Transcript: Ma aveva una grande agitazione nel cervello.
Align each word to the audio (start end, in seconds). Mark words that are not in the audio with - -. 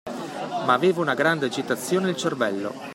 Ma 0.65 0.73
aveva 0.73 1.01
una 1.01 1.13
grande 1.13 1.45
agitazione 1.45 2.05
nel 2.07 2.15
cervello. 2.17 2.73